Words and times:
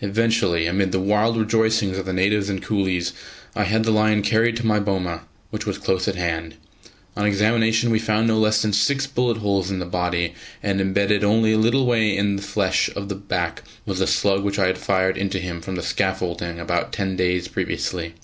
Eventually, 0.00 0.66
amid 0.66 0.92
the 0.92 1.00
wild 1.00 1.36
rejoicings 1.36 1.98
of 1.98 2.06
the 2.06 2.12
natives 2.12 2.48
and 2.48 2.62
coolies, 2.62 3.12
I 3.56 3.64
had 3.64 3.82
the 3.82 3.90
lion 3.90 4.22
carried 4.22 4.54
to 4.58 4.66
my 4.66 4.78
boma, 4.78 5.22
which 5.50 5.66
was 5.66 5.78
close 5.78 6.06
at 6.06 6.14
hand. 6.14 6.54
On 7.16 7.26
examination 7.26 7.90
we 7.90 7.98
found 7.98 8.28
no 8.28 8.38
less 8.38 8.62
than 8.62 8.72
six 8.72 9.08
bullet 9.08 9.38
holes 9.38 9.72
in 9.72 9.80
the 9.80 9.84
body, 9.84 10.34
and 10.62 10.80
embedded 10.80 11.24
only 11.24 11.50
a 11.50 11.58
little 11.58 11.86
way 11.86 12.16
in 12.16 12.36
the 12.36 12.42
flesh 12.42 12.88
of 12.94 13.08
the 13.08 13.16
back 13.16 13.64
was 13.84 13.98
the 13.98 14.06
slug 14.06 14.44
which 14.44 14.60
I 14.60 14.68
had 14.68 14.78
fired 14.78 15.18
into 15.18 15.40
him 15.40 15.60
from 15.60 15.74
the 15.74 15.82
scaffolding 15.82 16.60
about 16.60 16.92
ten 16.92 17.16
days 17.16 17.48
previously. 17.48 18.14